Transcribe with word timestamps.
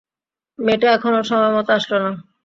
মেয়েটা 0.59 0.87
এখনও 0.95 1.21
সময়মতো 1.29 1.71
আসলো 1.77 1.97
না! 2.03 2.11